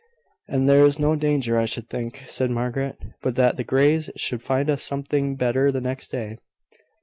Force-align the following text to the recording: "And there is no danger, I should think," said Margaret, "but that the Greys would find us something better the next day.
"And 0.47 0.67
there 0.67 0.83
is 0.83 0.97
no 0.97 1.15
danger, 1.15 1.59
I 1.59 1.65
should 1.65 1.87
think," 1.87 2.23
said 2.25 2.49
Margaret, 2.49 2.97
"but 3.21 3.35
that 3.35 3.57
the 3.57 3.63
Greys 3.63 4.09
would 4.31 4.41
find 4.41 4.67
us 4.67 4.81
something 4.81 5.35
better 5.35 5.71
the 5.71 5.79
next 5.79 6.07
day. 6.07 6.39